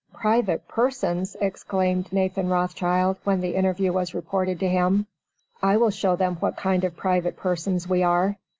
[0.15, 5.05] "Private persons!" exclaimed Nathan Rothschild when the interview was reported to him,
[5.61, 8.35] "I will show them what kind of private persons we are."